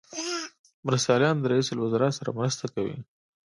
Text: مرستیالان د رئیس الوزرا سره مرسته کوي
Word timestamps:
مرستیالان 0.85 1.35
د 1.39 1.45
رئیس 1.51 1.67
الوزرا 1.71 2.09
سره 2.17 2.29
مرسته 2.39 2.65
کوي 2.73 2.97